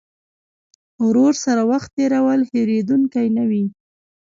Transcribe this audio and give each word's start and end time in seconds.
ورور 1.05 1.33
سره 1.45 1.61
وخت 1.71 1.89
تېرول 1.97 2.39
هېرېدونکی 2.51 3.27
نه 3.37 3.43
وي. 3.49 3.65